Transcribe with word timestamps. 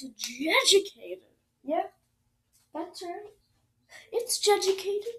to 0.00 0.10
Jeducated. 0.16 1.24
Yeah, 1.62 1.84
that's 2.74 3.02
right. 3.02 3.32
It's 4.12 4.38
Jeducated. 4.38 5.14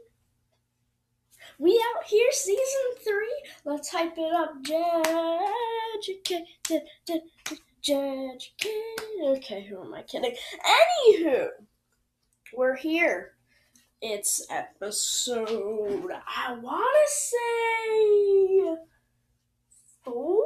We 1.57 1.81
out 1.95 2.03
here, 2.05 2.29
season 2.31 2.95
three. 3.03 3.43
Let's 3.63 3.89
hype 3.89 4.17
it 4.17 4.33
up. 4.33 4.55
Jeducated. 6.03 6.47
Jeducated. 7.81 8.41
Okay, 9.23 9.63
who 9.63 9.81
am 9.81 9.93
I 9.93 10.01
kidding? 10.01 10.35
Anywho, 11.13 11.47
we're 12.53 12.75
here. 12.75 13.31
It's 14.01 14.45
episode, 14.49 16.11
I 16.11 16.53
want 16.61 16.95
to 17.07 17.11
say 17.13 18.77
four? 20.03 20.45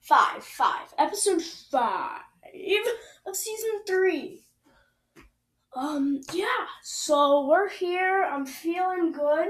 Five, 0.00 0.44
five. 0.44 0.94
Episode 0.98 1.42
five 1.42 2.22
of 3.26 3.36
season 3.36 3.70
three. 3.86 4.42
Um, 5.74 6.20
yeah, 6.32 6.66
so 6.82 7.46
we're 7.46 7.68
here. 7.68 8.24
I'm 8.24 8.46
feeling 8.46 9.12
good. 9.12 9.48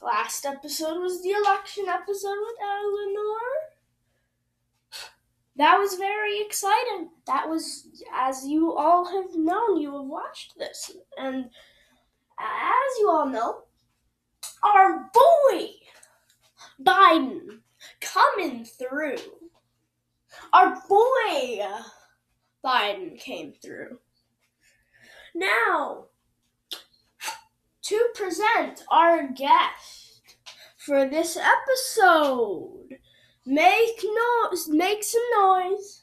Last 0.00 0.46
episode 0.46 1.00
was 1.00 1.22
the 1.22 1.30
election 1.30 1.86
episode 1.88 2.38
with 2.40 2.56
Eleanor. 2.62 3.40
That 5.56 5.78
was 5.78 5.94
very 5.94 6.40
exciting. 6.40 7.10
That 7.26 7.48
was, 7.48 7.86
as 8.12 8.46
you 8.46 8.74
all 8.74 9.04
have 9.04 9.36
known, 9.36 9.80
you 9.80 9.92
have 9.92 10.06
watched 10.06 10.58
this. 10.58 10.90
And 11.16 11.44
as 12.38 12.98
you 12.98 13.08
all 13.08 13.28
know, 13.28 13.62
our 14.64 15.10
boy, 15.12 15.68
Biden, 16.82 17.60
coming 18.00 18.64
through. 18.64 19.18
Our 20.52 20.82
boy, 20.88 21.66
Biden, 22.64 23.18
came 23.18 23.52
through. 23.52 23.98
Now, 25.34 26.06
to 27.82 28.08
present 28.14 28.82
our 28.90 29.28
guest 29.28 30.36
for 30.78 31.06
this 31.08 31.36
episode, 31.36 32.98
make 33.44 34.02
noise, 34.04 34.68
make 34.68 35.04
some 35.04 35.22
noise. 35.38 36.02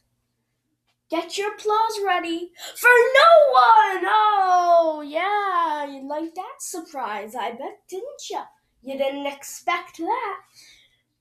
Get 1.10 1.38
your 1.38 1.54
applause 1.54 2.00
ready 2.06 2.52
for 2.76 2.88
no 2.88 3.52
one. 3.52 4.04
Oh, 4.06 5.04
yeah, 5.06 5.86
you 5.86 6.08
like 6.08 6.34
that 6.36 6.56
surprise, 6.60 7.36
I 7.36 7.52
bet, 7.52 7.82
didn't 7.90 8.30
you? 8.30 8.40
You 8.84 8.98
didn't 8.98 9.28
expect 9.28 9.98
that. 9.98 10.38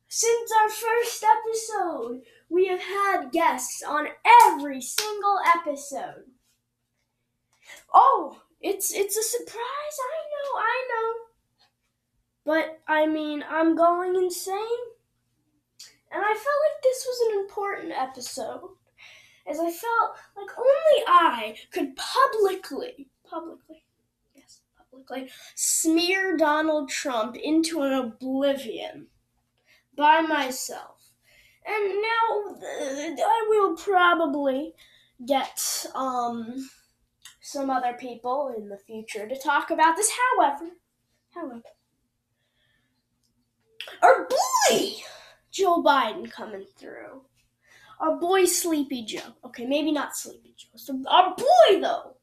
Since 0.09 0.53
our 0.61 0.69
first 0.69 1.25
episode, 1.25 2.23
we 2.51 2.67
have 2.67 2.81
had 2.81 3.33
guests 3.33 3.83
on 3.83 4.09
every 4.45 4.81
single 4.81 5.39
episode. 5.57 6.25
Oh, 7.95 8.43
it's 8.61 8.93
it's 8.93 9.17
a 9.17 9.23
surprise. 9.23 9.57
I 9.57 10.19
know, 10.33 10.61
I 10.61 10.89
know. 10.91 11.13
But 12.45 12.81
I 12.89 13.07
mean, 13.07 13.45
I'm 13.49 13.77
going 13.77 14.17
insane. 14.17 14.57
And 16.13 16.23
I 16.23 16.35
felt 16.35 16.37
like 16.37 16.83
this 16.83 17.07
was 17.07 17.31
an 17.31 17.41
important 17.41 17.93
episode. 17.93 18.71
As 19.47 19.61
I 19.61 19.71
felt 19.71 20.17
like 20.37 20.59
only 20.59 21.05
I 21.07 21.57
could 21.73 21.97
publicly, 21.97 23.09
publicly, 23.29 23.85
yes, 24.35 24.61
publicly, 24.77 25.31
smear 25.55 26.37
Donald 26.37 26.89
Trump 26.89 27.37
into 27.37 27.83
an 27.83 27.93
oblivion 27.93 29.07
by 29.97 30.21
myself. 30.21 31.00
And 31.73 32.03
now 32.03 32.57
I 32.63 33.47
will 33.49 33.77
probably 33.77 34.73
get 35.25 35.87
um 35.95 36.69
some 37.41 37.71
other 37.71 37.93
people 37.95 38.53
in 38.57 38.69
the 38.69 38.79
future 38.79 39.29
to 39.29 39.39
talk 39.39 39.71
about 39.71 39.97
this. 39.97 40.11
However, 40.37 40.71
however, 41.33 41.63
our 44.03 44.29
boy 44.29 44.95
Joe 45.53 45.83
Biden 45.83 46.31
coming 46.31 46.67
through. 46.77 47.23
Our 48.01 48.17
boy 48.17 48.47
Sleepy 48.47 49.05
Joe. 49.05 49.35
Okay, 49.45 49.67
maybe 49.67 49.93
not 49.93 50.17
Sleepy 50.17 50.55
Joe. 50.57 50.71
So 50.75 51.03
our 51.09 51.37
boy 51.37 51.81
though. 51.81 52.17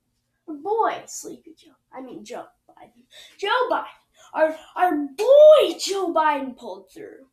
Our 0.47 0.55
boy 0.55 1.03
Sleepy 1.05 1.55
Joe. 1.57 1.71
I 1.93 2.01
mean 2.01 2.25
Joe 2.25 2.47
Biden. 2.69 3.03
Joe 3.37 3.69
Biden. 3.71 3.85
Our 4.33 4.55
our 4.75 4.95
boy 4.95 5.77
Joe 5.79 6.13
Biden 6.13 6.57
pulled 6.57 6.91
through. 6.91 7.27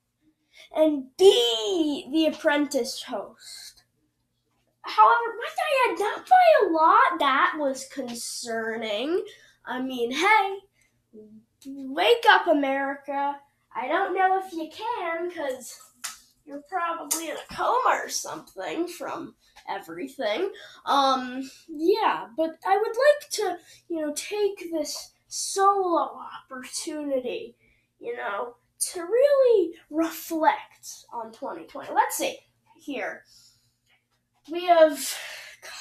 And 0.76 1.16
be 1.16 2.08
the 2.12 2.26
apprentice 2.26 3.02
host. 3.02 3.84
However, 4.82 5.34
my 5.38 5.94
dad 5.94 5.98
not 5.98 6.28
by 6.28 6.66
a 6.66 6.70
lot. 6.70 7.18
That 7.18 7.56
was 7.58 7.86
concerning. 7.86 9.24
I 9.64 9.80
mean, 9.80 10.10
hey, 10.10 10.58
wake 11.66 12.24
up, 12.28 12.46
America. 12.46 13.36
I 13.74 13.88
don't 13.88 14.14
know 14.14 14.40
if 14.44 14.52
you 14.52 14.68
can, 14.70 15.28
because 15.28 15.78
you're 16.44 16.62
probably 16.68 17.30
in 17.30 17.36
a 17.36 17.54
coma 17.54 18.00
or 18.04 18.08
something 18.08 18.86
from 18.86 19.34
everything. 19.68 20.50
Um, 20.84 21.48
yeah, 21.68 22.26
but 22.36 22.56
I 22.66 22.76
would 22.76 22.86
like 22.86 23.30
to, 23.30 23.56
you 23.88 24.00
know, 24.00 24.12
take 24.14 24.70
this 24.70 25.12
solo 25.28 26.20
opportunity, 26.44 27.56
you 27.98 28.16
know, 28.16 28.56
to 28.92 29.02
really 29.02 29.74
reflect 29.90 31.06
on 31.12 31.32
2020. 31.32 31.92
Let's 31.92 32.16
see 32.16 32.38
here. 32.76 33.22
We 34.50 34.66
have 34.66 34.98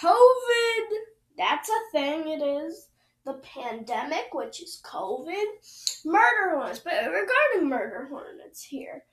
COVID. 0.01 0.97
That's 1.37 1.69
a 1.69 1.91
thing, 1.91 2.29
it 2.29 2.43
is. 2.43 2.87
The 3.25 3.33
pandemic, 3.33 4.33
which 4.33 4.61
is 4.61 4.81
COVID. 4.85 5.45
Murder 6.05 6.55
hornets. 6.55 6.79
But 6.79 6.93
regarding 7.05 7.69
murder 7.69 8.07
hornets 8.09 8.63
here, 8.63 9.03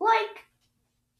like, 0.00 0.46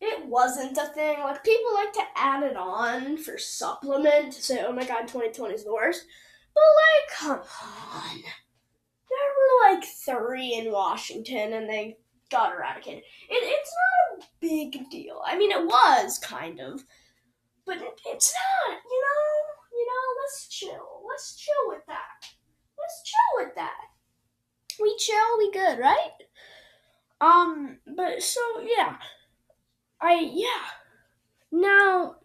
it 0.00 0.26
wasn't 0.26 0.78
a 0.78 0.86
thing. 0.86 1.20
Like, 1.20 1.44
people 1.44 1.74
like 1.74 1.92
to 1.92 2.04
add 2.16 2.42
it 2.42 2.56
on 2.56 3.18
for 3.18 3.38
supplement 3.38 4.32
to 4.32 4.42
say, 4.42 4.64
oh 4.66 4.72
my 4.72 4.84
god, 4.84 5.08
2020 5.08 5.54
is 5.54 5.64
the 5.64 5.72
worst. 5.72 6.04
But, 6.54 6.62
like, 6.62 7.18
come 7.18 7.40
on. 7.62 8.22
Like 9.70 9.84
three 9.84 10.54
in 10.54 10.72
Washington 10.72 11.52
and 11.52 11.68
they 11.68 11.96
got 12.30 12.52
eradicated. 12.52 13.04
It, 13.28 13.42
it's 13.42 13.74
not 14.18 14.24
a 14.24 14.28
big 14.40 14.90
deal. 14.90 15.22
I 15.24 15.38
mean, 15.38 15.52
it 15.52 15.64
was 15.64 16.18
kind 16.18 16.60
of, 16.60 16.84
but 17.64 17.76
it, 17.76 18.00
it's 18.06 18.34
not. 18.34 18.78
You 18.84 19.00
know, 19.00 19.78
you 19.78 19.86
know. 19.86 20.22
Let's 20.22 20.48
chill. 20.48 21.02
Let's 21.08 21.36
chill 21.36 21.68
with 21.68 21.82
that. 21.86 22.28
Let's 22.78 23.02
chill 23.04 23.44
with 23.44 23.54
that. 23.56 23.80
We 24.80 24.96
chill, 24.98 25.38
we 25.38 25.52
good, 25.52 25.78
right? 25.78 26.10
Um, 27.20 27.78
but 27.96 28.22
so 28.22 28.40
yeah, 28.62 28.96
I 30.00 30.30
yeah. 30.32 30.46
Now, 31.52 32.16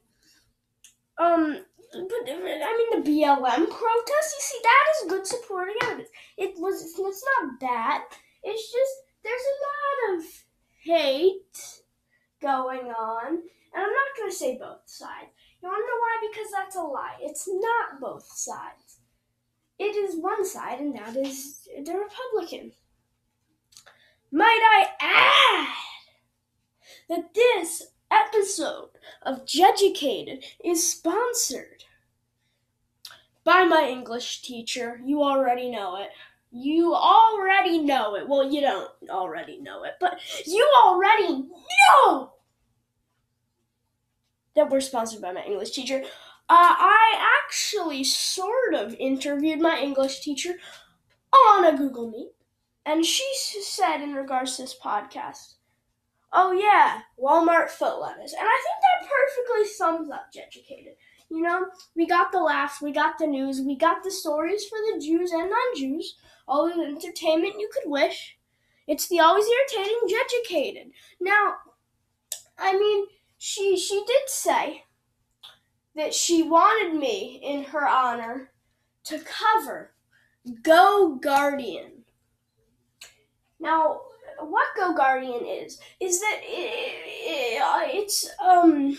um, 1.19 1.65
I 1.95 2.77
mean 2.77 3.03
the 3.03 3.09
BLM 3.09 3.69
protest. 3.69 4.35
You 4.35 4.41
see, 4.41 4.59
that 4.63 4.85
is 4.95 5.09
good 5.09 5.27
supporting 5.27 5.75
evidence. 5.83 6.09
It 6.37 6.53
was. 6.57 6.81
It's 6.81 7.23
not 7.39 7.59
bad. 7.59 8.01
It's 8.43 8.71
just 8.71 8.93
there's 9.23 9.41
a 9.41 9.61
lot 9.65 10.17
of 10.17 10.25
hate 10.83 11.81
going 12.41 12.91
on, 12.91 13.27
and 13.27 13.39
I'm 13.73 13.81
not 13.81 14.17
gonna 14.17 14.31
say 14.31 14.57
both 14.57 14.81
sides. 14.85 15.31
You 15.61 15.69
wanna 15.69 15.79
know 15.79 15.99
why? 15.99 16.27
Because 16.29 16.51
that's 16.51 16.75
a 16.75 16.81
lie. 16.81 17.17
It's 17.21 17.47
not 17.47 17.99
both 18.01 18.25
sides. 18.25 18.99
It 19.79 19.95
is 19.95 20.15
one 20.15 20.45
side, 20.45 20.79
and 20.79 20.95
that 20.95 21.15
is 21.15 21.67
the 21.83 21.93
Republican. 21.93 22.71
Might 24.31 24.61
I 24.61 24.87
add 24.99 25.67
that 27.09 27.33
this 27.33 27.83
episode 28.11 28.89
of 29.23 29.45
Jeducated 29.45 30.43
is 30.63 30.89
sponsored 30.89 31.85
by 33.43 33.63
my 33.63 33.87
English 33.87 34.41
teacher. 34.41 34.99
You 35.05 35.23
already 35.23 35.69
know 35.69 35.97
it. 35.97 36.09
You 36.51 36.93
already 36.93 37.79
know 37.79 38.15
it. 38.15 38.27
Well, 38.27 38.51
you 38.51 38.61
don't 38.61 38.91
already 39.09 39.59
know 39.59 39.83
it, 39.83 39.93
but 39.99 40.19
you 40.45 40.67
already 40.83 41.43
know 42.03 42.33
that 44.55 44.69
we're 44.69 44.79
sponsored 44.79 45.21
by 45.21 45.33
my 45.33 45.43
English 45.43 45.71
teacher. 45.71 46.01
Uh, 46.47 46.75
I 46.77 47.39
actually 47.43 48.03
sort 48.03 48.73
of 48.73 48.93
interviewed 48.95 49.59
my 49.59 49.79
English 49.79 50.21
teacher 50.21 50.55
on 51.33 51.65
a 51.65 51.77
Google 51.77 52.09
Meet, 52.09 52.31
and 52.85 53.05
she 53.05 53.29
said 53.61 54.01
in 54.01 54.13
regards 54.13 54.55
to 54.55 54.61
this 54.63 54.77
podcast, 54.77 55.55
"Oh 56.35 56.51
yeah, 56.51 57.01
Walmart 57.17 57.69
foot 57.69 58.01
lettuce," 58.01 58.33
and 58.33 58.47
I 58.47 58.61
think 58.63 58.81
that 58.81 59.09
perfectly 59.09 59.67
sums 59.67 60.09
up 60.11 60.31
Jeducated. 60.33 60.95
You 61.29 61.41
know, 61.41 61.67
we 61.95 62.05
got 62.05 62.31
the 62.31 62.39
laughs, 62.39 62.81
we 62.81 62.91
got 62.91 63.17
the 63.17 63.25
news, 63.25 63.61
we 63.61 63.75
got 63.77 64.03
the 64.03 64.11
stories 64.11 64.67
for 64.67 64.77
the 64.77 64.99
Jews 64.99 65.31
and 65.31 65.49
non-Jews, 65.49 66.17
all 66.47 66.67
the 66.67 66.83
entertainment 66.83 67.59
you 67.59 67.69
could 67.73 67.89
wish. 67.89 68.37
It's 68.85 69.07
the 69.07 69.19
always 69.19 69.45
irritating 69.47 69.99
Jeducated. 70.07 70.91
Now, 71.19 71.55
I 72.57 72.77
mean, 72.77 73.07
she 73.37 73.77
she 73.77 74.03
did 74.05 74.27
say 74.27 74.83
that 75.95 76.13
she 76.13 76.43
wanted 76.43 76.99
me, 76.99 77.39
in 77.41 77.63
her 77.63 77.87
honor, 77.87 78.51
to 79.05 79.19
cover 79.19 79.93
Go 80.61 81.15
Guardian. 81.15 82.03
Now, 83.59 84.01
what 84.39 84.67
Go 84.75 84.93
Guardian 84.93 85.45
is 85.45 85.79
is 85.99 86.19
that 86.19 86.39
it, 86.41 87.01
it, 87.05 87.61
it's 87.93 88.29
um 88.43 88.97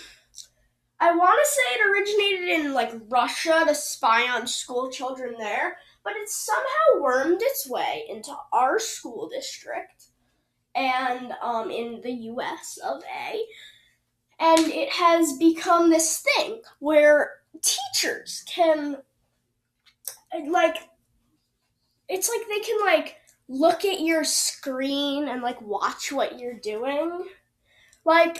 I 0.98 1.14
want 1.14 1.38
to 1.42 1.52
say 1.52 1.62
it 1.74 1.90
originated 1.90 2.66
in 2.66 2.74
like 2.74 2.92
Russia 3.08 3.64
to 3.66 3.74
spy 3.74 4.22
on 4.22 4.46
school 4.46 4.90
children 4.90 5.34
there, 5.38 5.76
but 6.02 6.14
it's 6.16 6.34
somehow 6.34 7.02
wormed 7.02 7.42
its 7.42 7.68
way 7.68 8.04
into 8.08 8.34
our 8.52 8.78
school 8.78 9.28
district 9.28 10.06
and 10.74 11.32
um, 11.42 11.70
in 11.70 12.00
the 12.02 12.12
U.S. 12.12 12.78
of 12.84 13.02
A. 13.02 13.42
And 14.38 14.68
it 14.72 14.90
has 14.90 15.36
become 15.38 15.90
this 15.90 16.18
thing 16.18 16.60
where 16.78 17.30
teachers 17.62 18.44
can 18.46 18.96
like 20.48 20.76
it's 22.08 22.28
like 22.28 22.46
they 22.48 22.60
can 22.60 22.78
like 22.84 23.16
look 23.48 23.84
at 23.84 24.00
your 24.00 24.25
screen 24.25 25.28
and 25.28 25.43
like 25.43 25.60
watch 25.62 26.12
what 26.12 26.38
you're 26.38 26.54
doing. 26.54 27.26
Like 28.04 28.38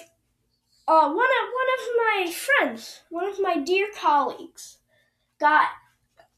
uh, 0.89 1.09
one 1.09 1.11
of 1.11 1.17
one 1.17 1.71
of 1.75 1.97
my 1.97 2.33
friends, 2.33 3.01
one 3.11 3.29
of 3.29 3.41
my 3.41 3.59
dear 3.59 3.89
colleagues, 3.97 4.79
got 5.41 5.69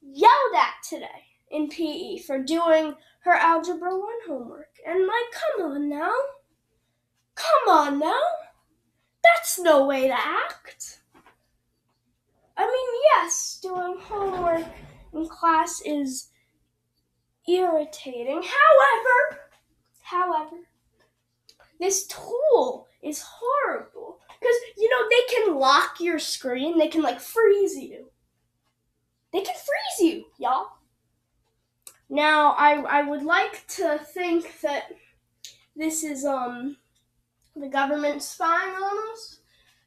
yelled 0.03 0.55
at 0.56 0.75
today 0.88 1.25
in 1.50 1.69
PE 1.69 2.19
for 2.19 2.38
doing 2.43 2.94
her 3.20 3.32
algebra 3.32 3.91
one 3.91 4.19
homework, 4.26 4.71
and 4.87 5.06
like, 5.06 5.32
come 5.32 5.67
on 5.73 5.88
now, 5.88 6.12
come 7.35 7.69
on 7.69 7.99
now, 7.99 8.23
that's 9.23 9.59
no 9.59 9.85
way 9.87 10.09
to 10.09 10.14
act. 10.14 11.00
I 12.56 12.67
mean, 12.67 13.00
yes, 13.14 13.59
doing 13.62 13.97
homework 14.00 14.67
in 15.12 15.29
class 15.29 15.82
is 15.85 16.29
irritating. 17.49 18.43
However, 18.43 19.41
however, 20.03 20.56
this 21.81 22.06
tool 22.06 22.89
is 23.03 23.23
horrible 23.25 24.19
because 24.41 24.56
you 24.77 24.89
know 24.89 25.09
they 25.09 25.35
can 25.35 25.59
lock 25.59 26.00
your 26.00 26.19
screen. 26.19 26.79
They 26.79 26.89
can 26.89 27.03
like 27.03 27.21
freeze 27.21 27.77
you. 27.77 28.11
They 29.33 29.41
can 29.41 29.55
freeze 29.55 30.09
you, 30.11 30.25
y'all. 30.39 30.69
Now, 32.11 32.53
I 32.53 32.83
I 32.83 33.03
would 33.03 33.23
like 33.23 33.67
to 33.69 33.99
think 33.99 34.61
that 34.61 34.93
this 35.77 36.03
is 36.03 36.25
um 36.25 36.77
the 37.55 37.69
government 37.69 38.23
spying 38.23 38.75
on 38.75 39.12
us. 39.12 39.41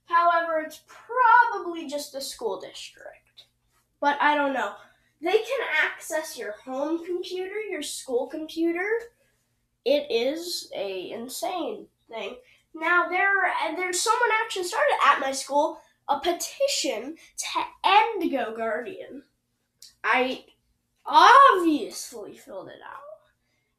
However, 0.06 0.60
it's 0.60 0.81
probably 0.88 1.88
just 1.88 2.12
the 2.12 2.22
school 2.22 2.60
district. 2.60 3.46
But 4.00 4.18
I 4.19 4.36
don't 4.36 4.54
know. 4.54 4.74
They 5.21 5.38
can 5.38 5.59
access 5.85 6.38
your 6.38 6.53
home 6.53 7.06
computer, 7.06 7.59
your 7.69 7.83
school 7.83 8.27
computer. 8.27 8.89
It 9.85 10.07
is 10.09 10.71
a 10.75 11.12
insane 11.12 11.88
thing. 12.09 12.35
Now 12.73 13.07
there 13.09 13.31
there's 13.75 14.01
someone 14.01 14.29
actually 14.44 14.63
started 14.63 14.95
at 15.06 15.19
my 15.19 15.31
school 15.31 15.79
a 16.09 16.19
petition 16.19 17.15
to 17.38 17.62
end 17.85 18.31
Go 18.31 18.56
Guardian. 18.56 19.23
I 20.03 20.45
obviously 21.06 22.35
filled 22.35 22.69
it 22.69 22.81
out. 22.83 23.01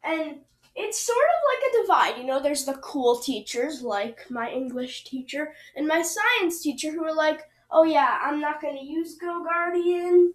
And 0.05 0.39
it's 0.75 1.01
sort 1.01 1.19
of 1.19 1.43
like 1.51 1.69
a 1.69 1.83
divide. 1.83 2.21
You 2.21 2.27
know, 2.27 2.41
there's 2.41 2.65
the 2.65 2.75
cool 2.75 3.19
teachers, 3.19 3.83
like 3.83 4.31
my 4.31 4.51
English 4.51 5.05
teacher 5.05 5.53
and 5.77 5.87
my 5.87 6.03
science 6.03 6.63
teacher, 6.63 6.93
who 6.93 7.05
are 7.05 7.15
like, 7.15 7.43
oh 7.71 7.85
yeah, 7.85 8.19
I'm 8.23 8.41
not 8.41 8.61
going 8.61 8.79
to 8.79 8.85
use 8.85 9.17
Go 9.17 9.45
Guardian 9.45 10.33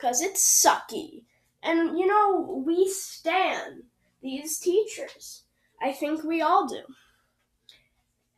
because 0.00 0.22
it's 0.22 0.64
sucky. 0.64 1.24
And, 1.62 1.98
you 1.98 2.06
know, 2.06 2.62
we 2.66 2.88
stand 2.88 3.82
these 4.22 4.58
teachers. 4.58 5.42
I 5.82 5.92
think 5.92 6.24
we 6.24 6.42
all 6.42 6.66
do. 6.66 6.82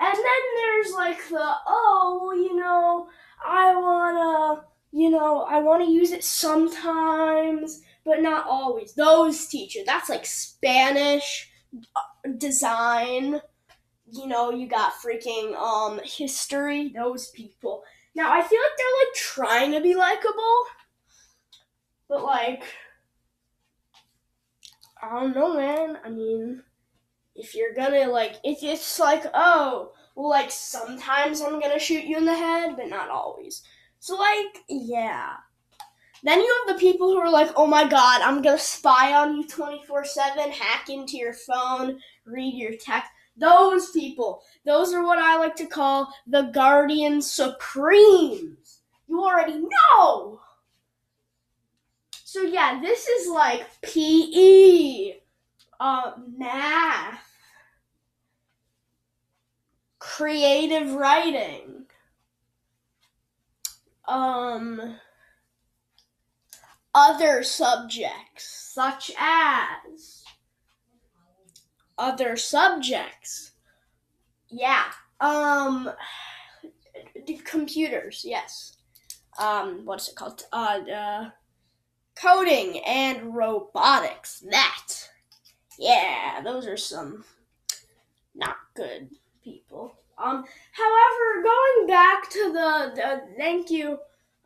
And 0.00 0.16
then 0.16 0.42
there's 0.56 0.92
like 0.92 1.28
the, 1.28 1.54
oh, 1.66 2.32
you 2.34 2.56
know, 2.56 3.08
I 3.46 3.74
wanna, 3.76 4.64
you 4.92 5.10
know, 5.10 5.42
I 5.42 5.60
wanna 5.60 5.88
use 5.88 6.10
it 6.10 6.24
sometimes, 6.24 7.82
but 8.04 8.20
not 8.20 8.46
always. 8.48 8.94
Those 8.94 9.46
teachers, 9.46 9.84
that's 9.86 10.08
like 10.08 10.26
Spanish, 10.26 11.50
uh, 11.94 12.30
design, 12.38 13.40
you 14.10 14.26
know, 14.26 14.50
you 14.50 14.66
got 14.66 14.94
freaking 14.94 15.54
um 15.54 16.00
history, 16.04 16.88
those 16.88 17.30
people. 17.30 17.84
Now 18.14 18.32
I 18.32 18.42
feel 18.42 18.60
like 18.60 18.76
they're 18.76 19.06
like 19.06 19.14
trying 19.14 19.72
to 19.72 19.80
be 19.80 19.94
likable, 19.94 20.64
but 22.12 22.24
like 22.24 22.62
I 25.02 25.08
don't 25.18 25.34
know, 25.34 25.56
man. 25.56 25.98
I 26.04 26.10
mean, 26.10 26.62
if 27.34 27.54
you're 27.54 27.72
gonna 27.72 28.06
like 28.06 28.34
if 28.44 28.62
it's 28.62 29.00
like 29.00 29.24
oh 29.32 29.92
well 30.14 30.28
like 30.28 30.50
sometimes 30.50 31.40
i'm 31.40 31.58
gonna 31.58 31.78
shoot 31.78 32.04
you 32.04 32.18
in 32.18 32.26
the 32.26 32.34
head 32.34 32.76
but 32.76 32.88
not 32.88 33.08
always. 33.08 33.62
So 33.98 34.16
like 34.16 34.58
yeah. 34.68 35.36
Then 36.22 36.38
you 36.38 36.64
have 36.66 36.76
the 36.76 36.80
people 36.80 37.10
who 37.10 37.16
are 37.16 37.30
like 37.30 37.50
oh 37.56 37.66
my 37.66 37.88
god 37.88 38.20
i'm 38.20 38.42
gonna 38.42 38.58
spy 38.58 39.14
on 39.14 39.36
you 39.36 39.46
24-7 39.46 40.50
hack 40.50 40.90
into 40.90 41.16
your 41.16 41.32
phone 41.32 41.98
read 42.26 42.54
your 42.54 42.72
text. 42.78 43.10
Those 43.38 43.90
people. 43.90 44.42
Those 44.66 44.92
are 44.92 45.02
what 45.02 45.18
i 45.18 45.38
like 45.38 45.56
to 45.56 45.66
call 45.66 46.12
the 46.26 46.42
guardian 46.42 47.22
supremes. 47.22 48.82
You 49.08 49.24
already 49.24 49.60
know 49.60 50.40
so 52.32 52.40
yeah 52.40 52.80
this 52.80 53.08
is 53.08 53.28
like 53.28 53.66
pe 53.82 55.16
uh, 55.78 56.12
math, 56.38 57.28
creative 59.98 60.92
writing, 60.92 61.86
um, 64.06 64.96
other 66.94 67.42
subjects 67.42 68.70
such 68.72 69.10
as 69.18 70.22
other 71.98 72.36
subjects. 72.36 73.50
Yeah. 74.48 74.84
Um 75.20 75.90
computers, 77.44 78.22
yes. 78.24 78.76
Um 79.38 79.82
what's 79.84 80.08
it 80.08 80.14
called? 80.14 80.44
Uh, 80.52 80.80
uh 80.94 81.30
coding 82.22 82.78
and 82.86 83.34
robotics. 83.34 84.40
That 84.50 84.88
yeah, 85.78 86.40
those 86.42 86.66
are 86.66 86.76
some 86.76 87.24
not 88.34 88.56
good 88.74 89.10
people. 89.42 89.96
Um, 90.18 90.44
however, 90.72 91.42
going 91.42 91.86
back 91.88 92.30
to 92.30 92.52
the, 92.52 92.92
the 92.94 93.20
thank 93.36 93.70
you, 93.70 93.98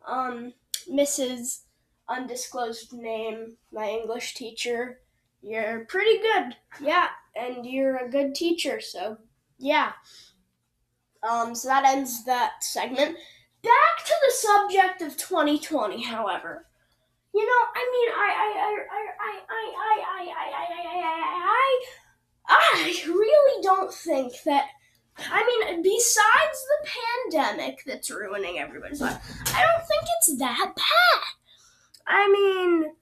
um, 0.07 0.53
Mrs. 0.91 1.61
Undisclosed 2.09 2.93
Name, 2.93 3.57
my 3.71 3.87
English 3.87 4.33
teacher. 4.33 4.99
You're 5.43 5.85
pretty 5.85 6.17
good, 6.19 6.55
yeah, 6.81 7.09
and 7.35 7.65
you're 7.65 7.97
a 7.97 8.09
good 8.09 8.33
teacher, 8.33 8.81
so 8.81 9.17
yeah. 9.59 9.91
Um, 11.21 11.53
so 11.53 11.67
that 11.67 11.85
ends 11.85 12.25
that 12.25 12.63
segment. 12.63 13.17
Back 13.61 14.05
to 14.05 14.13
the 14.25 14.33
subject 14.33 15.01
of 15.01 15.17
2020, 15.17 16.03
however. 16.03 16.66
You 17.37 17.45
know, 17.45 17.63
I 17.75 17.83
mean, 17.93 18.09
I, 18.17 18.29
I, 18.33 18.49
I, 18.57 18.73
I, 18.97 19.03
I, 19.21 19.35
I, 19.47 19.65
I, 19.77 19.93
I, 20.09 20.49
I, 20.49 20.81
I, 20.89 21.85
I, 22.47 22.59
I 22.73 23.03
really 23.05 23.61
don't 23.61 23.93
think 23.93 24.33
that. 24.45 24.65
I 25.19 25.45
mean, 25.45 25.83
besides 25.83 26.65
the 26.65 26.89
pandemic 27.29 27.83
that's 27.85 28.09
ruining 28.09 28.57
everybody's 28.57 29.01
life, 29.01 29.21
I 29.53 29.61
don't 29.61 29.87
think 29.87 30.01
it's 30.17 30.39
that 30.39 30.73
bad. 30.75 31.21
I 32.07 32.27
mean, 32.27 32.95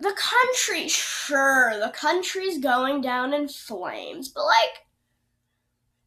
the 0.00 0.16
country, 0.16 0.88
sure, 0.88 1.78
the 1.78 1.92
country's 1.94 2.56
going 2.56 3.02
down 3.02 3.34
in 3.34 3.48
flames, 3.48 4.30
but 4.30 4.46
like, 4.46 4.86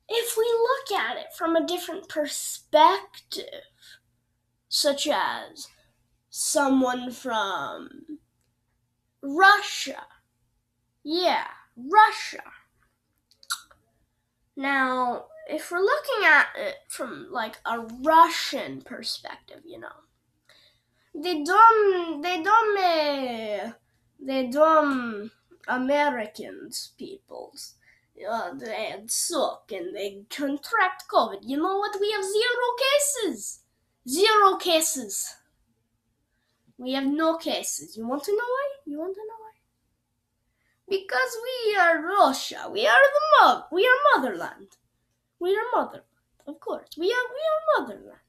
if 0.09 0.35
we 0.35 0.45
look 0.45 0.99
at 0.99 1.17
it 1.17 1.27
from 1.37 1.55
a 1.55 1.67
different 1.67 2.09
perspective, 2.09 3.65
such 4.67 5.07
as 5.07 5.67
someone 6.37 7.09
from 7.11 7.89
Russia. 9.21 10.03
Yeah, 11.01 11.47
Russia. 11.77 12.43
Now, 14.57 15.27
if 15.47 15.71
we're 15.71 15.79
looking 15.79 16.25
at 16.25 16.47
it 16.57 16.75
from 16.89 17.27
like 17.31 17.59
a 17.65 17.79
Russian 18.03 18.81
perspective, 18.81 19.61
you 19.65 19.79
know, 19.79 20.03
they 21.13 21.41
don't, 21.41 22.21
they 22.21 22.43
don't, 22.43 23.73
they 24.19 24.47
don't 24.51 25.31
Americans 25.69 26.91
peoples. 26.97 27.75
Uh, 28.29 28.53
they 28.55 28.93
suck 29.07 29.71
and 29.71 29.95
they 29.95 30.23
contract 30.29 31.05
COVID. 31.09 31.39
You 31.43 31.57
know 31.57 31.77
what? 31.77 31.97
We 31.99 32.11
have 32.11 32.23
zero 32.23 32.67
cases. 32.91 33.59
Zero 34.07 34.57
cases. 34.57 35.35
We 36.77 36.93
have 36.93 37.05
no 37.05 37.37
cases. 37.37 37.95
You 37.97 38.07
want 38.07 38.23
to 38.23 38.31
know 38.31 38.37
why? 38.37 38.67
You 38.85 38.99
want 38.99 39.15
to 39.15 39.21
know 39.21 39.39
why? 39.39 39.51
Because 40.89 41.37
we 41.43 41.75
are 41.77 42.01
Russia. 42.05 42.69
We 42.71 42.85
are 42.85 42.93
the 42.93 43.21
mo- 43.41 43.63
we 43.71 43.87
are 43.87 44.19
motherland. 44.19 44.77
We 45.39 45.55
are 45.55 45.63
motherland. 45.73 46.03
Of 46.47 46.59
course. 46.59 46.89
We 46.97 47.05
are 47.07 47.25
we 47.33 47.41
are 47.51 47.81
motherland. 47.81 48.19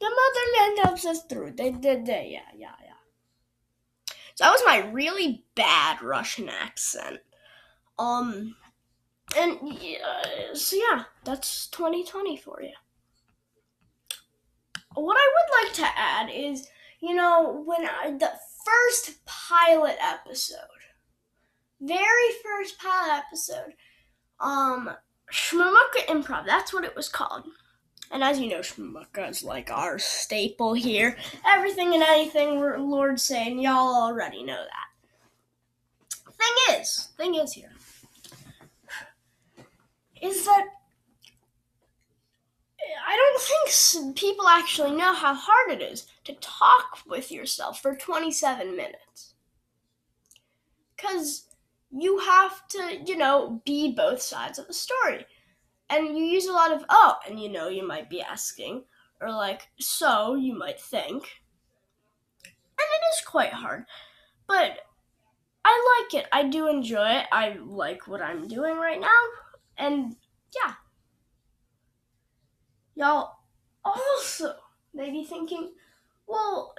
The 0.00 0.10
motherland 0.10 0.78
helps 0.86 1.04
us 1.06 1.24
through. 1.24 1.52
They 1.52 1.70
did 1.70 2.06
they, 2.06 2.28
yeah, 2.32 2.50
yeah, 2.56 2.74
yeah. 2.84 4.14
So 4.34 4.44
that 4.44 4.50
was 4.52 4.62
my 4.66 4.90
really 4.90 5.44
bad 5.54 6.02
Russian 6.02 6.48
accent. 6.48 7.20
Um 7.98 8.56
and 9.36 9.58
uh, 9.62 10.54
so 10.54 10.76
yeah, 10.76 11.04
that's 11.24 11.66
2020 11.68 12.36
for 12.36 12.62
you. 12.62 12.72
What 14.94 15.16
I 15.18 15.32
would 15.34 15.66
like 15.66 15.74
to 15.74 15.98
add 15.98 16.30
is, 16.30 16.68
you 17.04 17.14
know, 17.14 17.62
when 17.66 17.84
I, 17.84 18.12
the 18.12 18.30
first 18.64 19.24
pilot 19.26 19.96
episode, 20.00 20.56
very 21.78 22.30
first 22.42 22.78
pilot 22.78 23.22
episode, 23.26 23.74
um, 24.40 24.90
Shmumuka 25.30 26.06
Improv, 26.08 26.46
that's 26.46 26.72
what 26.72 26.84
it 26.84 26.96
was 26.96 27.10
called. 27.10 27.44
And 28.10 28.24
as 28.24 28.40
you 28.40 28.48
know, 28.48 28.60
Shmumuka 28.60 29.28
is 29.28 29.44
like 29.44 29.70
our 29.70 29.98
staple 29.98 30.72
here. 30.72 31.18
Everything 31.46 31.92
and 31.92 32.02
anything 32.02 32.58
Lord's 32.60 33.22
saying, 33.22 33.58
y'all 33.58 33.94
already 33.94 34.42
know 34.42 34.64
that. 34.64 36.32
Thing 36.32 36.80
is, 36.80 37.08
thing 37.18 37.34
is 37.34 37.52
here, 37.52 37.72
is 40.22 40.44
that 40.46 40.68
don't 43.74 44.14
people 44.14 44.48
actually 44.48 44.92
know 44.92 45.12
how 45.14 45.34
hard 45.34 45.70
it 45.70 45.82
is 45.82 46.06
to 46.24 46.34
talk 46.34 47.00
with 47.06 47.30
yourself 47.32 47.80
for 47.80 47.96
27 47.96 48.76
minutes. 48.76 49.34
Because 50.96 51.46
you 51.90 52.18
have 52.18 52.66
to, 52.68 53.02
you 53.06 53.16
know, 53.16 53.62
be 53.64 53.92
both 53.92 54.20
sides 54.20 54.58
of 54.58 54.66
the 54.66 54.74
story. 54.74 55.26
And 55.90 56.16
you 56.16 56.24
use 56.24 56.46
a 56.46 56.52
lot 56.52 56.72
of, 56.72 56.84
oh, 56.88 57.16
and 57.28 57.38
you 57.38 57.48
know, 57.48 57.68
you 57.68 57.86
might 57.86 58.08
be 58.08 58.22
asking, 58.22 58.84
or 59.20 59.30
like, 59.30 59.68
so, 59.78 60.34
you 60.34 60.56
might 60.56 60.80
think. 60.80 61.28
And 62.44 62.52
it 62.78 63.04
is 63.14 63.26
quite 63.26 63.52
hard. 63.52 63.84
But 64.46 64.78
I 65.64 66.04
like 66.12 66.22
it. 66.22 66.28
I 66.32 66.48
do 66.48 66.68
enjoy 66.68 67.08
it. 67.08 67.26
I 67.32 67.56
like 67.64 68.06
what 68.06 68.22
I'm 68.22 68.48
doing 68.48 68.76
right 68.76 69.00
now. 69.00 69.08
And 69.78 70.16
yeah. 70.54 70.74
Y'all 72.96 73.32
also 73.84 74.54
may 74.92 75.10
be 75.10 75.24
thinking, 75.24 75.72
well, 76.26 76.74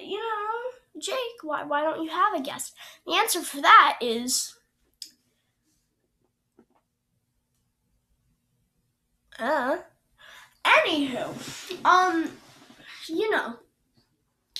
you 0.00 0.18
know, 0.18 1.00
Jake, 1.00 1.42
why, 1.42 1.64
why 1.64 1.82
don't 1.82 2.02
you 2.02 2.10
have 2.10 2.34
a 2.34 2.42
guest? 2.42 2.74
The 3.06 3.14
answer 3.14 3.42
for 3.42 3.60
that 3.60 3.98
is 4.00 4.54
uh 9.38 9.78
anywho, 10.64 11.84
um 11.84 12.32
you 13.08 13.30
know, 13.30 13.56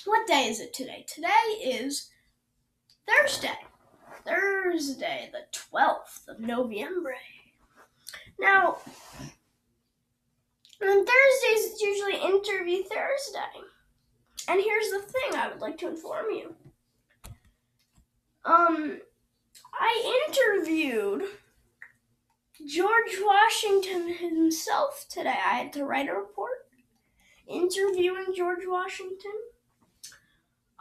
what 0.04 0.26
day 0.26 0.44
is 0.48 0.60
it 0.60 0.72
today? 0.72 1.04
Today 1.06 1.28
is 1.62 2.08
Thursday. 3.06 3.58
Thursday, 4.24 5.30
the 5.32 5.44
12th 5.52 6.28
of 6.28 6.40
November. 6.40 7.14
Now, 8.38 8.78
on 10.82 11.04
Thursdays, 11.04 11.72
it's 11.72 11.82
usually 11.82 12.16
Interview 12.16 12.82
Thursday. 12.82 13.60
And 14.48 14.60
here's 14.62 14.90
the 14.90 15.00
thing 15.00 15.34
I 15.34 15.48
would 15.48 15.60
like 15.60 15.78
to 15.78 15.88
inform 15.88 16.26
you. 16.30 16.54
Um, 18.44 19.00
I 19.74 20.24
interviewed 20.28 21.22
George 22.66 23.18
Washington 23.20 24.14
himself 24.14 25.06
today. 25.10 25.30
I 25.30 25.58
had 25.58 25.72
to 25.74 25.84
write 25.84 26.08
a 26.08 26.14
report 26.14 26.68
interviewing 27.46 28.34
George 28.34 28.66
Washington. 28.66 29.32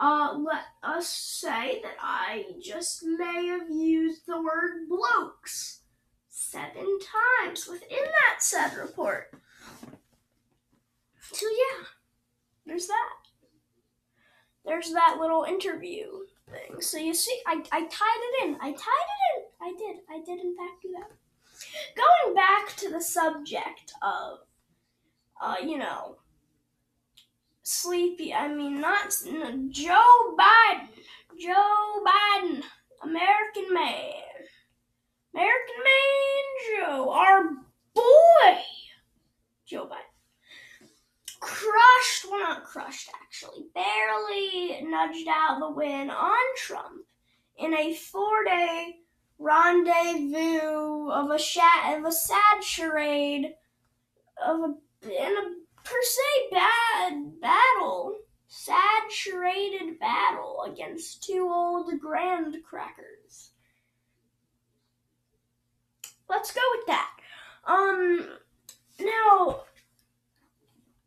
Uh, 0.00 0.38
let 0.38 0.64
us 0.82 1.08
say 1.08 1.80
that 1.82 1.96
I 2.00 2.44
just 2.62 3.02
may 3.04 3.46
have 3.46 3.68
used 3.68 4.26
the 4.26 4.40
word 4.40 4.88
blokes 4.88 5.80
seven 6.28 6.98
times 7.40 7.66
within 7.66 8.04
that 8.04 8.42
said 8.42 8.76
report. 8.76 9.32
So 11.32 11.46
yeah, 11.46 11.84
there's 12.66 12.86
that. 12.86 13.14
There's 14.64 14.92
that 14.92 15.16
little 15.20 15.44
interview 15.44 16.06
thing. 16.50 16.80
So 16.80 16.98
you 16.98 17.14
see, 17.14 17.40
I, 17.46 17.62
I 17.72 17.80
tied 17.80 18.20
it 18.22 18.44
in. 18.44 18.56
I 18.60 18.72
tied 18.72 19.08
it 19.08 19.36
in. 19.36 19.44
I 19.60 19.72
did. 19.78 19.96
I 20.10 20.18
did 20.24 20.44
in 20.44 20.56
fact 20.56 20.82
do 20.82 20.92
that. 20.92 21.10
Going 21.96 22.34
back 22.34 22.76
to 22.76 22.90
the 22.90 23.00
subject 23.00 23.92
of, 24.02 24.38
uh, 25.42 25.56
you 25.62 25.78
know, 25.78 26.16
sleepy. 27.62 28.32
I 28.32 28.48
mean, 28.48 28.80
not 28.80 29.14
no, 29.26 29.68
Joe 29.70 30.36
Biden. 30.38 30.88
Joe 31.38 32.04
Biden, 32.04 32.62
American 33.02 33.72
man. 33.72 34.12
American 35.34 35.76
man 35.84 36.86
Joe, 36.86 37.10
our 37.10 37.44
boy, 37.94 38.60
Joe 39.66 39.86
Biden 39.86 40.07
crushed, 41.40 42.30
well, 42.30 42.40
not 42.40 42.64
crushed 42.64 43.10
actually, 43.22 43.66
barely 43.74 44.82
nudged 44.88 45.28
out 45.28 45.58
the 45.60 45.70
win 45.70 46.10
on 46.10 46.56
Trump 46.56 47.04
in 47.56 47.74
a 47.74 47.94
four 47.94 48.44
day 48.44 48.96
rendezvous 49.38 51.10
of 51.10 51.30
a, 51.30 51.38
shat, 51.38 51.98
of 51.98 52.04
a 52.04 52.12
sad 52.12 52.62
charade 52.62 53.54
of 54.44 54.60
a, 54.60 54.74
in 55.04 55.36
a 55.36 55.84
per 55.84 56.02
se 56.02 56.48
bad 56.50 57.40
battle, 57.40 58.16
sad 58.46 59.02
charaded 59.10 59.98
battle 59.98 60.64
against 60.70 61.24
two 61.24 61.48
old 61.50 61.90
grand 62.00 62.56
crackers. 62.64 63.52
Let's 66.28 66.52
go 66.52 66.60
with 66.76 66.86
that. 66.86 67.10
Um, 67.66 68.28
now, 69.00 69.60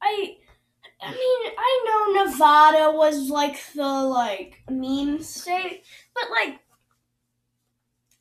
I 0.01 0.37
I 1.01 1.11
mean, 1.11 1.53
I 1.57 1.83
know 1.85 2.23
Nevada 2.41 2.91
was 2.97 3.29
like 3.29 3.61
the 3.75 3.83
like 3.83 4.63
mean 4.67 5.21
state, 5.21 5.83
but 6.15 6.23
like 6.31 6.59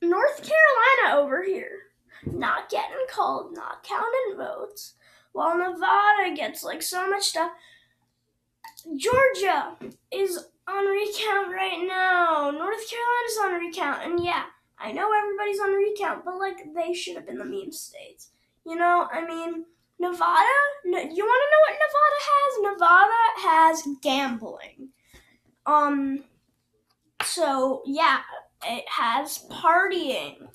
North 0.02 0.36
Carolina 0.46 1.22
over 1.22 1.42
here, 1.42 1.78
not 2.26 2.68
getting 2.68 3.06
called, 3.10 3.54
not 3.54 3.82
counting 3.82 4.36
votes, 4.36 4.92
while 5.32 5.56
Nevada 5.56 6.36
gets 6.36 6.62
like 6.62 6.82
so 6.82 7.08
much 7.08 7.22
stuff. 7.22 7.52
Georgia 8.94 9.76
is 10.12 10.38
on 10.68 10.84
recount 10.84 11.54
right 11.54 11.82
now. 11.88 12.50
North 12.50 12.90
Carolina's 12.90 13.38
on 13.42 13.54
recount, 13.54 14.04
and 14.04 14.22
yeah, 14.22 14.44
I 14.78 14.92
know 14.92 15.08
everybody's 15.18 15.60
on 15.60 15.72
recount, 15.72 16.26
but 16.26 16.36
like 16.36 16.74
they 16.74 16.92
should 16.92 17.16
have 17.16 17.26
been 17.26 17.38
the 17.38 17.44
meme 17.46 17.72
states. 17.72 18.32
You 18.66 18.76
know, 18.76 19.08
I 19.10 19.26
mean 19.26 19.64
Nevada? 20.00 20.48
You 20.84 20.92
want 20.92 21.12
to 21.12 21.50
know 21.52 21.60
what 21.62 21.78
Nevada 21.84 22.18
has? 22.30 22.50
Nevada 22.72 23.22
has 23.48 23.88
gambling. 24.02 24.88
Um, 25.66 26.24
so 27.22 27.82
yeah, 27.84 28.20
it 28.64 28.84
has 28.88 29.44
partying 29.50 30.48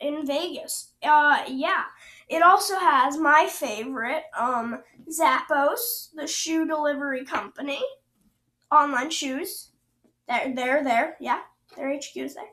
in 0.00 0.26
Vegas. 0.26 0.92
Uh, 1.02 1.42
yeah. 1.48 1.84
It 2.28 2.42
also 2.42 2.78
has 2.78 3.16
my 3.16 3.48
favorite, 3.50 4.24
um, 4.38 4.82
Zappos, 5.08 6.08
the 6.14 6.26
shoe 6.26 6.66
delivery 6.66 7.24
company, 7.24 7.80
online 8.70 9.10
shoes. 9.10 9.70
They're, 10.28 10.54
they're 10.54 10.84
there, 10.84 11.16
yeah. 11.20 11.40
Their 11.76 11.92
HQ 11.92 12.16
is 12.16 12.34
there. 12.34 12.44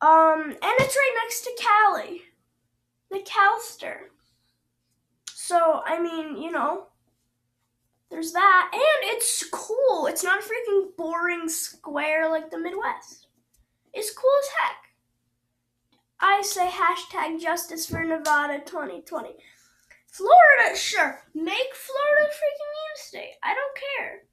Um, 0.00 0.42
and 0.44 0.56
it's 0.62 0.96
right 0.96 1.18
next 1.24 1.40
to 1.42 1.58
Cali, 1.60 2.22
the 3.10 3.18
Calster. 3.18 4.10
So, 5.48 5.80
I 5.86 5.98
mean, 5.98 6.36
you 6.36 6.50
know, 6.50 6.88
there's 8.10 8.32
that. 8.32 8.70
And 8.70 9.10
it's 9.16 9.48
cool. 9.50 10.06
It's 10.06 10.22
not 10.22 10.40
a 10.40 10.42
freaking 10.42 10.94
boring 10.94 11.48
square 11.48 12.28
like 12.28 12.50
the 12.50 12.58
Midwest. 12.58 13.28
It's 13.94 14.12
cool 14.12 14.30
as 14.42 14.48
heck. 14.60 14.76
I 16.20 16.42
say 16.42 16.68
hashtag 16.68 17.40
justice 17.40 17.86
for 17.86 18.04
Nevada 18.04 18.58
2020. 18.58 19.36
Florida, 20.12 20.76
sure. 20.76 21.22
Make 21.34 21.72
Florida 21.72 22.24
a 22.24 22.28
freaking 22.28 22.70
meme 22.76 22.96
state. 22.96 23.34
I 23.42 23.54
don't 23.54 23.78
care. 23.96 24.24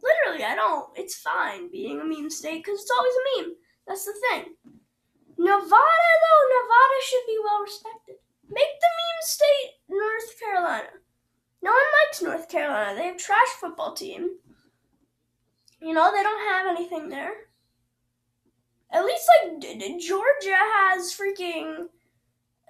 Literally, 0.00 0.44
I 0.44 0.54
don't. 0.54 0.96
It's 0.96 1.16
fine 1.16 1.72
being 1.72 2.00
a 2.00 2.04
meme 2.04 2.30
state 2.30 2.62
because 2.62 2.80
it's 2.80 2.92
always 2.96 3.14
a 3.14 3.42
meme. 3.42 3.56
That's 3.88 4.04
the 4.04 4.14
thing. 4.28 4.54
Nevada, 5.36 5.58
though, 5.66 6.44
Nevada 6.46 6.98
should 7.02 7.26
be 7.26 7.40
well 7.42 7.60
respected. 7.60 8.16
Make 8.48 8.78
the 8.78 8.86
meme 8.86 9.22
state 9.22 9.79
North 9.90 10.38
Carolina. 10.38 10.88
No 11.62 11.72
one 11.72 11.80
likes 12.06 12.22
North 12.22 12.48
Carolina. 12.48 12.96
They 12.96 13.06
have 13.06 13.16
trash 13.18 13.48
football 13.60 13.92
team. 13.94 14.38
You 15.82 15.92
know, 15.92 16.12
they 16.12 16.22
don't 16.22 16.48
have 16.48 16.76
anything 16.76 17.08
there. 17.08 17.32
At 18.92 19.04
least 19.04 19.28
like 19.44 19.60
Georgia 20.00 20.56
has 20.56 21.14
freaking. 21.14 21.88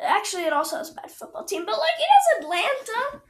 Actually, 0.00 0.44
it 0.44 0.52
also 0.52 0.78
has 0.78 0.90
a 0.90 0.94
bad 0.94 1.10
football 1.10 1.44
team, 1.44 1.64
but 1.66 1.78
like 1.78 1.98
it 1.98 2.08
has 2.08 2.44
Atlanta. 2.44 3.22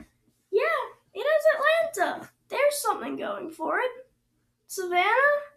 Yeah, 0.52 0.82
it 1.14 1.26
has 1.26 1.96
Atlanta. 1.98 2.30
There's 2.48 2.76
something 2.78 3.16
going 3.16 3.50
for 3.50 3.78
it. 3.80 3.90
Savannah. 4.66 5.50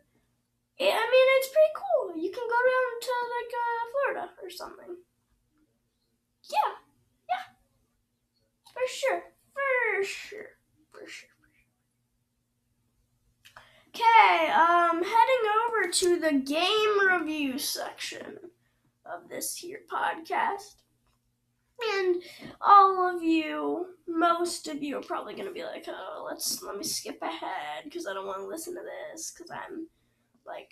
I 0.80 0.84
mean, 0.84 1.28
it's 1.38 1.50
pretty 1.50 1.74
cool. 1.76 2.18
You 2.18 2.32
can 2.32 2.44
go 2.50 2.60
down 2.74 2.94
to 3.02 3.14
like 3.30 3.54
uh, 3.54 3.84
Florida 3.92 4.32
or 4.42 4.50
something. 4.50 4.98
Yeah, 6.52 6.83
for 8.74 8.82
sure, 8.88 9.24
for 9.54 10.04
sure, 10.04 10.48
for 10.92 11.08
sure. 11.08 11.30
Okay, 13.96 14.50
um, 14.50 15.04
heading 15.04 15.46
over 15.68 15.92
to 15.92 16.20
the 16.20 16.40
game 16.40 17.08
review 17.12 17.60
section 17.60 18.40
of 19.06 19.30
this 19.30 19.56
here 19.56 19.82
podcast. 19.92 20.78
And 21.96 22.24
all 22.60 23.16
of 23.16 23.22
you, 23.22 23.88
most 24.08 24.68
of 24.68 24.82
you 24.82 24.98
are 24.98 25.04
probably 25.04 25.34
going 25.34 25.48
to 25.48 25.54
be 25.54 25.64
like, 25.64 25.86
oh, 25.88 26.26
let's, 26.28 26.64
let 26.64 26.76
me 26.76 26.84
skip 26.84 27.22
ahead 27.22 27.84
because 27.84 28.08
I 28.08 28.14
don't 28.14 28.26
want 28.26 28.40
to 28.40 28.48
listen 28.48 28.74
to 28.74 28.82
this 28.82 29.32
because 29.32 29.52
I'm 29.52 29.88
like 30.46 30.72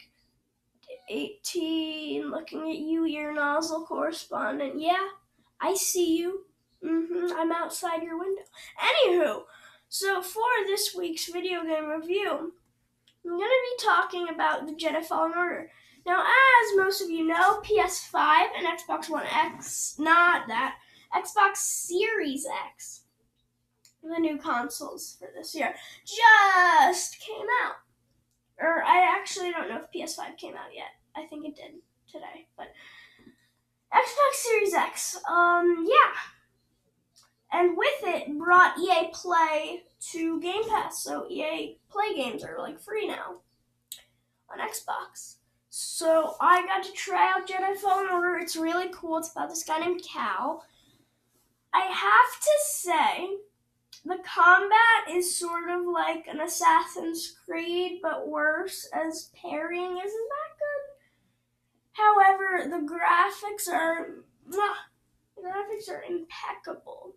18 1.10 2.30
looking 2.32 2.72
at 2.72 2.78
you, 2.78 3.06
ear 3.06 3.34
nozzle 3.34 3.86
correspondent. 3.86 4.80
Yeah, 4.80 5.08
I 5.60 5.76
see 5.76 6.18
you. 6.18 6.46
Mm-hmm, 6.84 7.38
I'm 7.38 7.52
outside 7.52 8.04
your 8.04 8.18
window. 8.18 8.42
Anywho, 8.80 9.44
so 9.90 10.22
for 10.22 10.44
this 10.66 10.96
week's 10.96 11.32
video 11.32 11.64
game 11.64 11.90
review, 11.90 12.54
I'm 13.26 13.38
going 13.38 13.40
to 13.40 13.78
be 13.78 13.86
talking 13.86 14.28
about 14.30 14.66
the 14.66 14.74
Jedi 14.74 15.04
Fallen 15.04 15.34
Order. 15.38 15.70
Now, 16.06 16.22
as 16.22 16.78
most 16.78 17.02
of 17.02 17.10
you 17.10 17.28
know, 17.28 17.62
PS5 17.62 18.48
and 18.58 18.66
Xbox 18.66 19.10
One 19.10 19.26
X, 19.32 19.96
not 20.00 20.48
that, 20.48 20.78
Xbox 21.16 21.58
Series 21.58 22.48
X, 22.70 23.02
the 24.02 24.18
new 24.18 24.38
consoles 24.38 25.18
for 25.20 25.30
this 25.36 25.54
year, 25.54 25.76
just 26.06 27.20
came 27.20 27.46
out. 27.64 27.76
Or 28.60 28.84
I 28.84 29.02
actually 29.02 29.52
don't 29.52 29.70
know 29.70 29.82
if 29.82 29.92
PS5 29.92 30.38
came 30.38 30.56
out 30.56 30.74
yet. 30.74 30.90
I 31.16 31.28
think 31.28 31.46
it 31.46 31.56
did 31.56 31.74
today, 32.12 32.48
but 32.58 32.68
Xbox 33.94 34.34
Series 34.34 34.74
X. 34.74 35.18
Um, 35.30 35.86
yeah. 35.88 36.41
And 37.52 37.78
with 37.78 37.88
it 38.04 38.38
brought 38.38 38.80
EA 38.80 39.10
Play 39.14 39.84
to 40.12 40.40
Game 40.40 40.68
Pass, 40.70 41.04
so 41.04 41.28
EA 41.30 41.78
Play 41.90 42.16
games 42.16 42.44
are 42.44 42.58
like 42.58 42.80
free 42.80 43.08
now 43.08 43.42
on 44.50 44.60
Xbox. 44.60 45.36
So 45.70 46.36
I 46.42 46.66
got 46.66 46.84
to 46.84 46.92
try 46.94 47.32
out 47.32 47.48
Jedi 47.48 47.76
Fallen 47.78 48.10
Order. 48.12 48.38
It's 48.38 48.56
really 48.56 48.90
cool. 48.94 49.18
It's 49.18 49.32
about 49.32 49.50
this 49.50 49.64
guy 49.64 49.80
named 49.80 50.02
Cal. 50.04 50.66
I 51.74 51.82
have 51.82 52.42
to 52.42 52.52
say, 52.66 53.30
the 54.04 54.18
combat 54.26 55.10
is 55.10 55.38
sort 55.38 55.70
of 55.70 55.86
like 55.86 56.28
an 56.28 56.42
Assassin's 56.42 57.36
Creed, 57.46 58.00
but 58.02 58.28
worse, 58.28 58.90
as 58.94 59.32
parrying 59.42 59.98
isn't 59.98 60.30
that 60.30 60.58
good. 60.60 60.82
However, 61.94 62.70
the 62.70 62.86
graphics 62.86 63.72
are 63.72 64.24
the 64.48 64.74
graphics 65.42 65.90
are 65.90 66.04
impeccable. 66.04 67.16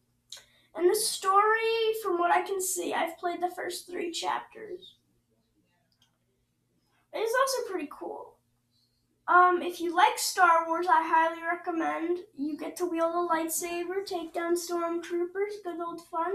And 0.77 0.91
the 0.91 0.97
story, 0.97 1.95
from 2.03 2.19
what 2.19 2.33
I 2.33 2.43
can 2.43 2.61
see, 2.61 2.93
I've 2.93 3.19
played 3.19 3.41
the 3.41 3.51
first 3.55 3.87
three 3.87 4.11
chapters. 4.11 4.95
It's 7.13 7.35
also 7.41 7.71
pretty 7.71 7.89
cool. 7.93 8.35
Um, 9.29 9.63
if 9.63 9.81
you 9.81 9.95
like 9.95 10.19
Star 10.19 10.67
Wars, 10.67 10.87
I 10.91 11.03
highly 11.03 11.43
recommend. 11.43 12.19
You 12.37 12.59
get 12.59 12.77
to 12.79 12.87
wield 12.87 13.15
a 13.15 13.33
lightsaber, 13.33 14.05
take 14.05 14.35
down 14.35 14.55
stormtroopers, 14.57 15.63
good 15.65 15.81
old 15.81 16.03
fun. 16.09 16.35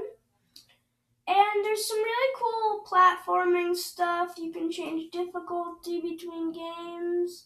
And 1.28 1.66
there's 1.66 1.86
some 1.86 2.00
really 2.00 2.36
cool 2.40 2.84
platforming 2.90 3.76
stuff. 3.76 4.34
You 4.38 4.52
can 4.52 4.72
change 4.72 5.12
difficulty 5.12 6.02
between 6.02 6.52
games. 6.52 7.46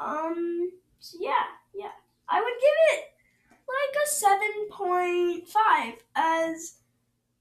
Um, 0.00 0.70
so 1.00 1.18
yeah, 1.20 1.44
yeah. 1.74 1.92
I 2.28 2.40
would 2.40 2.54
give 2.60 2.98
it 2.98 3.15
like 3.76 3.96
a 3.96 4.06
7.5 4.72 5.94
as 6.14 6.76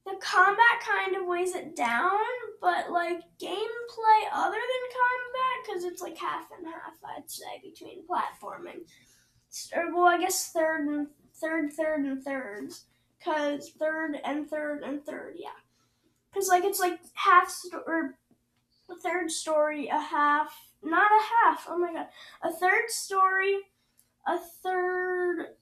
the 0.05 0.15
combat 0.19 0.79
kind 0.85 1.15
of 1.15 1.27
weighs 1.27 1.55
it 1.55 1.75
down, 1.75 2.19
but 2.61 2.91
like 2.91 3.21
gameplay 3.41 4.21
other 4.33 4.57
than 4.57 4.91
combat, 5.01 5.65
because 5.65 5.83
it's 5.83 6.01
like 6.01 6.17
half 6.17 6.47
and 6.55 6.67
half, 6.67 6.93
I'd 7.03 7.29
say, 7.29 7.61
between 7.63 8.05
platforming. 8.07 8.81
Or, 9.75 9.93
well, 9.95 10.05
I 10.07 10.19
guess 10.19 10.51
third 10.51 10.87
and 10.87 11.07
third, 11.33 11.73
third, 11.73 12.01
and 12.01 12.23
thirds, 12.23 12.85
because 13.17 13.69
third 13.79 14.19
and 14.23 14.47
third 14.47 14.83
and 14.83 15.03
third, 15.03 15.35
yeah. 15.37 15.49
Because 16.31 16.49
like 16.49 16.65
it's 16.65 16.79
like 16.79 16.99
half 17.13 17.49
sto- 17.49 17.83
or 17.87 18.15
a 18.91 18.95
third 18.95 19.31
story, 19.31 19.87
a 19.87 19.99
half, 19.99 20.53
not 20.83 21.09
a 21.11 21.23
half. 21.23 21.65
Oh 21.67 21.77
my 21.79 21.93
god, 21.93 22.07
a 22.43 22.51
third 22.51 22.89
story, 22.89 23.59
a 24.27 24.37
third 24.37 25.55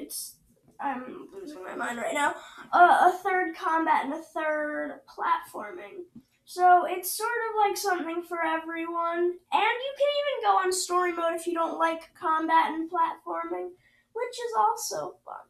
it's 0.00 0.36
I'm 0.80 1.28
losing 1.34 1.64
my 1.64 1.74
mind 1.74 1.98
right 1.98 2.14
now. 2.14 2.34
Uh, 2.72 3.10
a 3.10 3.18
third 3.22 3.56
combat 3.56 4.04
and 4.04 4.14
a 4.14 4.22
third 4.22 5.00
platforming. 5.08 6.06
So 6.44 6.86
it's 6.88 7.10
sort 7.10 7.30
of 7.50 7.56
like 7.56 7.76
something 7.76 8.22
for 8.22 8.44
everyone. 8.44 9.18
And 9.18 9.76
you 9.84 9.94
can 9.98 10.08
even 10.18 10.44
go 10.44 10.56
on 10.58 10.72
story 10.72 11.12
mode 11.12 11.34
if 11.34 11.46
you 11.46 11.54
don't 11.54 11.78
like 11.78 12.14
combat 12.18 12.70
and 12.70 12.90
platforming, 12.90 13.70
which 14.12 14.32
is 14.32 14.54
also 14.56 15.16
fun. 15.24 15.44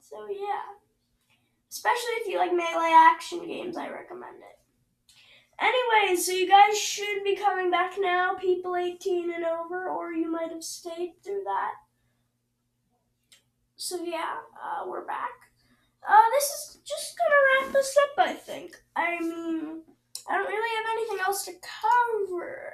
So 0.00 0.26
yeah. 0.28 0.76
Especially 1.70 2.14
if 2.20 2.26
you 2.26 2.38
like 2.38 2.52
melee 2.52 2.92
action 2.92 3.46
games, 3.46 3.76
I 3.76 3.88
recommend 3.88 4.38
it. 4.38 4.58
Anyways, 5.60 6.26
so 6.26 6.32
you 6.32 6.48
guys 6.48 6.76
should 6.76 7.22
be 7.22 7.36
coming 7.36 7.70
back 7.70 7.92
now, 7.98 8.34
people 8.34 8.76
18 8.76 9.32
and 9.32 9.44
over, 9.44 9.88
or 9.88 10.12
you 10.12 10.30
might 10.30 10.50
have 10.50 10.64
stayed 10.64 11.12
through 11.22 11.44
that. 11.44 11.72
So 13.80 13.96
yeah, 14.04 14.34
uh, 14.62 14.84
we're 14.86 15.06
back. 15.06 15.30
Uh, 16.06 16.30
this 16.32 16.44
is 16.44 16.80
just 16.86 17.16
gonna 17.16 17.64
wrap 17.64 17.72
this 17.72 17.96
up, 18.02 18.26
I 18.26 18.34
think. 18.34 18.76
I 18.94 19.18
mean, 19.18 19.80
I 20.28 20.36
don't 20.36 20.46
really 20.46 20.76
have 20.76 20.96
anything 20.98 21.18
else 21.26 21.46
to 21.46 21.52
cover. 21.62 22.72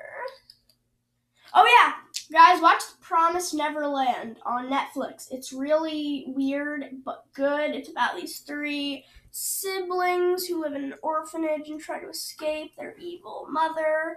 Oh 1.55 1.65
yeah, 1.65 1.93
guys, 2.33 2.61
watch 2.61 2.81
The 2.81 2.97
Promised 3.01 3.55
Neverland 3.55 4.39
on 4.45 4.69
Netflix. 4.69 5.29
It's 5.31 5.53
really 5.53 6.25
weird 6.27 6.87
but 7.05 7.27
good. 7.35 7.77
It's 7.77 7.89
about 7.89 8.17
these 8.17 8.41
three 8.41 9.05
siblings 9.31 10.45
who 10.45 10.61
live 10.61 10.75
in 10.75 10.87
an 10.87 10.95
orphanage 11.03 11.69
and 11.69 11.81
try 11.81 12.01
to 12.01 12.09
escape 12.09 12.75
their 12.75 12.97
evil 12.99 13.47
mother. 13.49 14.17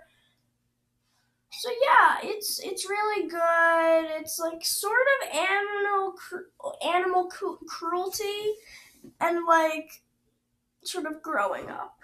So 1.51 1.69
yeah, 1.69 2.29
it's 2.29 2.59
it's 2.59 2.89
really 2.89 3.27
good. 3.27 4.19
It's 4.19 4.39
like 4.39 4.63
sort 4.63 5.07
of 5.21 5.35
animal 5.35 6.15
animal 6.85 7.29
cu- 7.29 7.59
cruelty 7.67 8.53
and 9.19 9.45
like 9.47 9.89
sort 10.83 11.05
of 11.05 11.21
growing 11.21 11.69
up. 11.69 11.97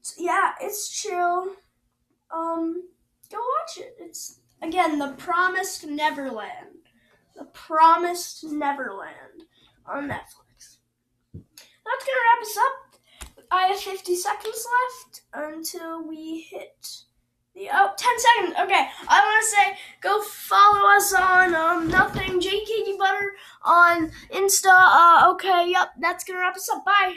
So 0.00 0.14
yeah, 0.18 0.52
it's 0.60 0.88
chill. 0.88 1.54
Um, 2.34 2.88
go 3.30 3.38
watch 3.38 3.78
it. 3.78 3.94
It's 4.00 4.40
again 4.62 4.98
the 4.98 5.14
Promised 5.18 5.86
Neverland. 5.86 6.88
The 7.36 7.44
Promised 7.44 8.44
Neverland 8.44 9.44
on 9.86 10.08
Netflix. 10.08 10.78
That's 11.34 12.04
gonna 12.04 12.20
wrap 12.26 12.42
us 12.42 12.56
up. 12.58 13.36
I 13.52 13.62
have 13.64 13.80
50 13.80 14.14
seconds 14.14 14.66
left 14.80 15.22
until 15.34 16.06
we 16.06 16.46
hit 16.50 17.04
Oh, 17.56 17.92
10 17.96 18.18
seconds. 18.18 18.54
Okay, 18.60 18.88
I 19.08 19.20
want 19.20 19.42
to 19.42 19.46
say 19.48 19.78
go 20.00 20.22
follow 20.22 20.88
us 20.96 21.12
on 21.12 21.54
um 21.54 21.88
nothing 21.88 22.40
JKD 22.40 22.96
Butter 22.98 23.32
on 23.64 24.10
Insta. 24.32 24.70
Uh, 24.72 25.30
okay, 25.32 25.68
yep, 25.68 25.90
that's 26.00 26.24
gonna 26.24 26.38
wrap 26.38 26.56
us 26.56 26.68
up. 26.68 26.84
Bye. 26.84 27.16